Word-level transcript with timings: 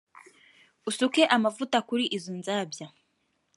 usuke 0.89 1.21
amavuta 1.35 1.77
muri 1.87 2.05
izo 2.17 2.31
nzabya 2.39 2.87